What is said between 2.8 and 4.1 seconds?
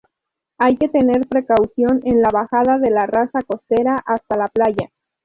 la rasa costera